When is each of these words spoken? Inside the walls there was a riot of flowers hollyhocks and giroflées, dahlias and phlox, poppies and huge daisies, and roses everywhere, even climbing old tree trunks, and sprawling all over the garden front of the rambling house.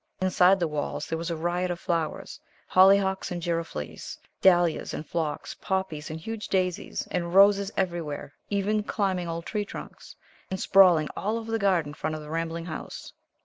Inside 0.19 0.59
the 0.59 0.67
walls 0.67 1.05
there 1.05 1.17
was 1.19 1.29
a 1.29 1.35
riot 1.35 1.69
of 1.69 1.79
flowers 1.79 2.39
hollyhocks 2.65 3.29
and 3.29 3.39
giroflées, 3.39 4.17
dahlias 4.41 4.95
and 4.95 5.05
phlox, 5.07 5.53
poppies 5.53 6.09
and 6.09 6.19
huge 6.19 6.47
daisies, 6.47 7.07
and 7.11 7.35
roses 7.35 7.71
everywhere, 7.77 8.33
even 8.49 8.81
climbing 8.81 9.27
old 9.27 9.45
tree 9.45 9.63
trunks, 9.63 10.15
and 10.49 10.59
sprawling 10.59 11.07
all 11.15 11.37
over 11.37 11.51
the 11.51 11.59
garden 11.59 11.93
front 11.93 12.15
of 12.15 12.21
the 12.23 12.31
rambling 12.31 12.65
house. 12.65 13.13